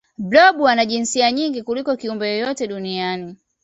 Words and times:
blob 0.17 0.63
ana 0.65 0.85
jinsia 0.85 1.31
nyingi 1.31 1.63
kuliko 1.63 1.97
kiumbe 1.97 2.27
yeyote 2.27 2.67
duniani 2.67 3.35